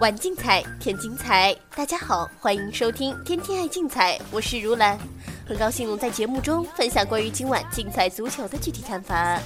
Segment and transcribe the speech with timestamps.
[0.00, 1.56] 玩竞彩，添精彩。
[1.74, 4.98] 大家好，欢迎收听《天天爱竞彩》，我是如兰，
[5.48, 9.40] 很高兴能在节目中分享关于今晚竞彩足球的具体看法。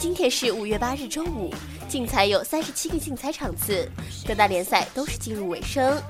[0.00, 1.54] 今天是五月八日，周五，
[1.88, 3.88] 竞彩有三十七个竞彩场次，
[4.26, 6.02] 各大联赛都是进入尾声。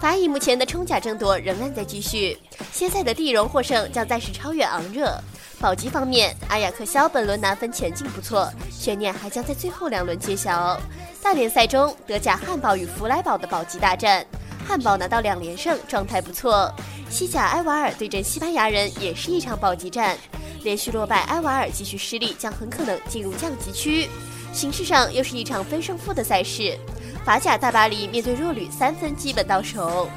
[0.00, 2.36] 法乙目前的冲甲争夺仍然在继续，
[2.72, 5.16] 现在的地荣获胜将暂时超越昂热。
[5.58, 10.78] 保级方面，阿雅克肖本轮拿分前景不错，悬念还将在最后两轮揭晓。
[11.22, 14.24] 大联赛中，德甲汉堡与弗莱堡的保级大战，
[14.68, 16.70] 汉堡拿到两连胜，状态不错。
[17.08, 20.16] 西甲埃瓦尔对阵西班牙人也是一场保级战，
[20.62, 24.08] 连续落败，埃瓦尔继续失利，将很可能进入降级区。
[24.52, 26.78] 形式上又是一场分胜负的赛事，
[27.24, 30.08] 法甲大巴黎面对弱旅，三分基本到手。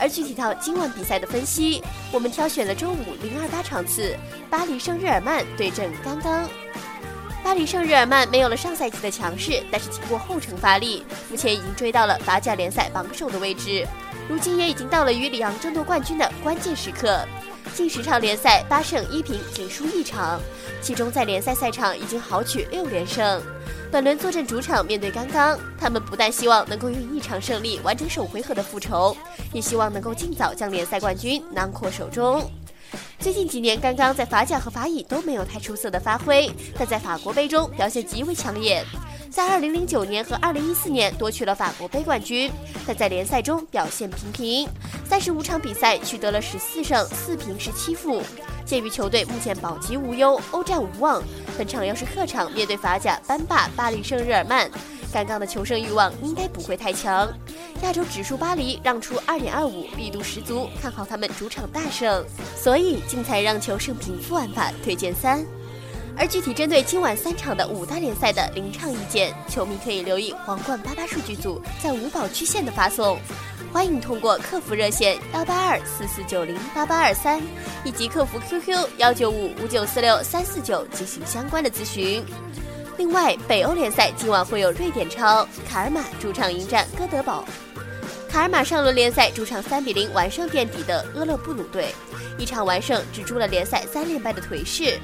[0.00, 4.16] 而具体到今晚比赛的分析，我们挑选了周五零二八场次，
[4.48, 6.48] 巴黎圣日耳曼对阵刚刚。
[7.44, 13.86] 巴黎圣日耳曼没有了上赛季的强势，但是经过后程发力，目前已经追到了法甲联赛榜首的位置。
[14.28, 17.26] 如今也已经到了与里昂争夺冠军的关键时刻。
[17.74, 20.40] 近十场联赛八胜一平，仅输一场，
[20.82, 23.40] 其中在联赛赛场已经豪取六连胜。
[23.90, 29.16] 本轮坐镇主场面对刚刚，他们不但希望能够用一场胜利完成首回合的复仇，
[29.52, 32.48] 也希望能够尽早将联赛冠军囊括手中。
[33.18, 38.84] 最近几年，刚刚在法甲和法乙都没有太出色的发挥，但在法国杯中表现极为抢眼。
[39.30, 42.50] 在2009年和2014年夺取了法国杯冠军，
[42.84, 44.68] 但在联赛中表现平平。
[45.04, 48.22] 三十五场比赛取得了十四胜四平十七负。
[48.64, 51.22] 鉴于球队目前保级无忧，欧战无望，
[51.56, 54.68] 本场要是客场面对法甲班霸巴黎圣日耳曼。
[55.12, 57.28] 刚刚的求胜欲望应该不会太强，
[57.82, 62.24] 亚洲指数巴黎让出二点二五，力度十足，看好他们主场大胜，
[62.56, 65.44] 所以竞彩让球胜平负玩法推荐三。
[66.16, 73.18] 而具体针对今晚三场的五大联赛的临场意见，球迷可以留意皇冠八八数据组在五宝区线的发送，
[73.72, 77.40] 欢迎通过客服热线幺八二四四九零八八二三
[77.84, 82.22] 以及客服 QQ 幺九五五九四六三四九进行相关的咨询。
[82.98, 87.44] 另外，北欧联赛今晚会有瑞典超卡尔马主场迎战哥德堡。
[88.28, 91.94] 卡尔马上轮联赛主场三比零完胜垫底的阿勒布鲁队，
[92.38, 95.00] 一场完胜止住了联赛三连败的颓势。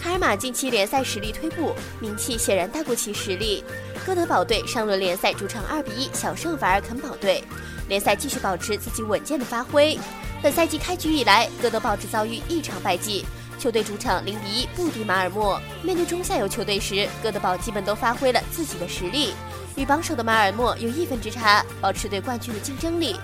[0.00, 3.64] 卡尔马近期联赛实力退步，名气显然大过其实力。
[4.06, 7.42] 哥德堡队上轮联赛主场二比一小胜瓦尔肯堡队，
[7.88, 9.98] 联赛继续保持自己稳健的发挥。
[10.40, 13.26] 本赛季开局以来，哥德堡只遭遇一场败绩。
[13.58, 15.60] 球队主场零比一不敌马尔默。
[15.82, 19.34] 面对中下游球队时，哥德堡基本都发挥了自己的实力，
[19.74, 23.16] 与榜首的马尔默有一分之差，保持对冠军的竞争力。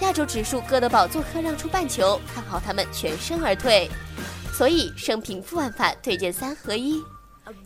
[0.00, 3.90] 亚洲指数，哥德堡做客让出半球，看好他们全身而退。
[4.52, 7.02] 所以胜平负玩法推荐三合一。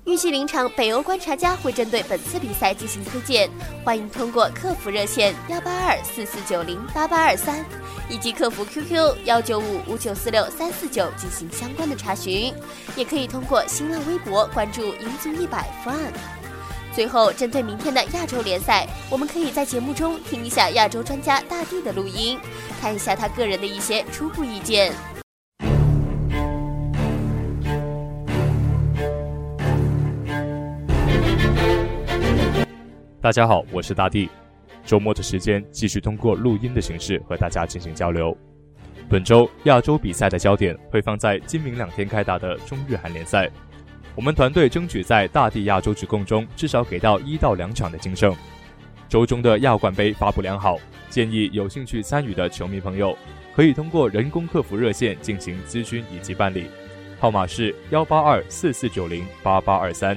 [0.07, 3.51] 预计临场北欧观察家会针对本次比赛进行推荐，
[3.85, 7.65] 欢迎通过客服热线幺八二四四九零八八二三。
[8.11, 12.53] 以及客服 QQ 幺九五五九四六三四九进行相关的查询，
[12.97, 16.13] 也可以通过新浪微博关注“银足一百 FUN”。
[16.95, 22.39] 最后，针对明天的亚洲联赛，我们可以在节目中听一下亚洲专家大地的录音，
[22.81, 24.93] 看一下他个人的一些初步意见。
[33.21, 34.31] 大家好，我是大地。
[34.87, 38.37] 周末的时间，继续通过录音的形式和大家进行交流。
[39.11, 43.51] 本周亚洲比赛的焦点会放在今明两天开打的中日韩联赛。
[44.17, 48.35] 我们团队争取在大地亚洲指控中至少给到一到两场的净胜。
[49.09, 50.79] 周中的亚冠杯发布良好，
[51.11, 53.17] 建议有兴趣参与的球迷朋友
[53.55, 56.67] 可以通过人工客服热线进行咨询以及办理，
[57.19, 60.17] 号码是幺八二四四九零八八二三，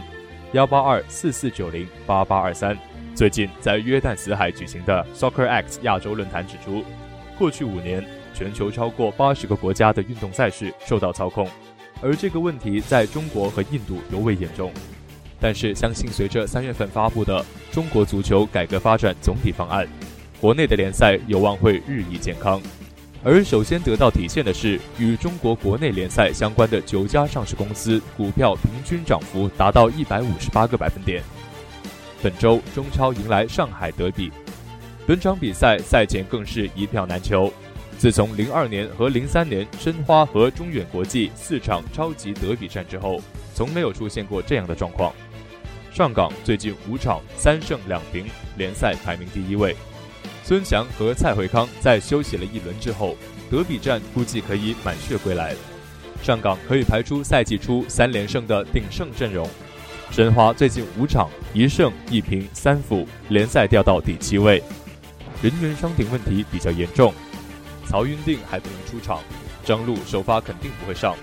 [0.52, 2.78] 幺八二四四九零八八二三。
[3.16, 6.84] 最近在约旦死海举行的 Soccer X 亚洲论坛指出，
[7.35, 11.47] 过去五年全球超过八十个国家的运动赛事受到操控，
[12.02, 14.72] 而这个问题在中国和印度尤为严重。
[15.40, 19.88] 但是，相信随着三月份发布的中国足球改革发展总体方案，
[20.41, 22.61] 国内的联赛有望会日益健康。
[23.23, 31.22] 而首先得到体现的是，与中国国内联赛相关的九家上市公司股票平均涨幅达到一百五十八个百分点。
[32.22, 34.32] 本周中超迎来上海德比，
[35.05, 37.53] 本场比赛赛前更是一票难求。
[37.97, 43.20] 自从零二年和零三年申花和中远国际四场超级德比战之后，
[43.55, 45.11] 从没有出现过这样的状况。
[45.91, 49.76] 上港最近五场三胜两平，联赛排名第一位。
[50.44, 53.17] 孙祥和蔡慧康在休息了一轮之后，
[53.49, 55.55] 德比战估计可以满血归来。
[56.22, 59.50] 上港可以排出赛季初三连胜的鼎盛阵容。
[60.11, 64.61] 申花最近五场一胜一平三负，联赛掉到第七位。
[65.41, 67.14] 人员伤停问题比较严重，
[67.87, 69.22] 曹云定还不能出场，
[69.63, 71.16] 张璐首发肯定不会上，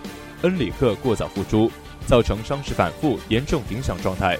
[0.43, 1.70] 恩里克过早复出，
[2.06, 4.38] 造成伤势反复，严重影响状态。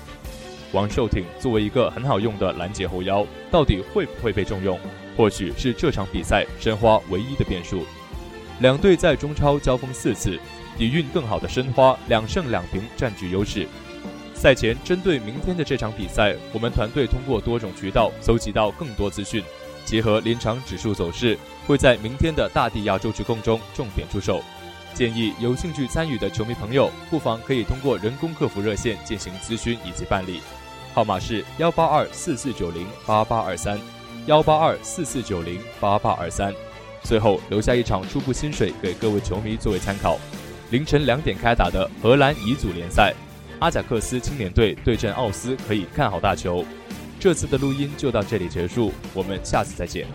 [0.73, 4.79] 王寿挺作为一个很好用的拦截后腰，到底会不会被重用？
[5.17, 7.85] 或许是这场比赛申花唯一的变数。
[8.61, 10.41] 两队在中超交锋四次，
[10.77, 13.69] 底蕴更好的申花两胜两平占据优势。
[14.35, 19.43] 赛前针对明天的这场比赛，我们团队通过多种渠道搜集到更多资讯，
[19.85, 24.43] 结合临场指数走势，会在明天的大地亚洲之控中重点出手。
[24.95, 30.41] 建议有兴趣参与的球迷朋友，不妨可以通过人工客服热线进行咨询以及办理。
[30.95, 33.77] 号码是幺八二四四九零八八二三，
[34.27, 36.55] 幺八二四四九零八八二三。
[37.03, 40.19] 最后留下一场初步薪水给各位球迷作为参考。
[40.71, 43.13] 凌晨两点开打的荷兰乙组联赛，
[43.59, 46.65] 阿贾克斯青年队对阵奥斯，可以看好大球。
[47.25, 50.07] 这次的录音就到这里结束，我们下次再见。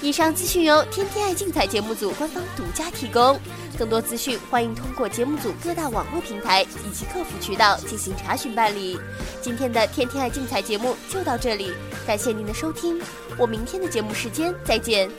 [0.00, 3.38] 以上资讯由天天爱竞彩节目组官方独家提供。
[3.76, 8.98] 更多资讯，欢迎通过节目组各大网络平台以及客服渠道进行查询办理。
[9.42, 11.72] 今天的《天天爱竞彩》节目就到这里，
[12.06, 12.98] 感谢您的收听，
[13.36, 15.10] 我明天的节目时间再见。